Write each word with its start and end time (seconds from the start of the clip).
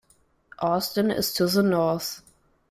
Austin 0.57 1.11
is 1.11 1.31
to 1.35 1.45
the 1.45 1.61
north. 1.61 2.23